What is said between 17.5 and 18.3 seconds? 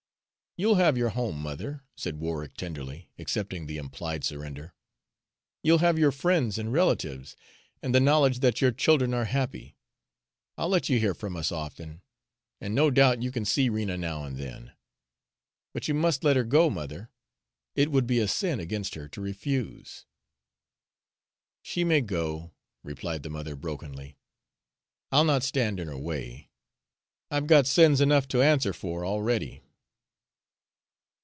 it would be a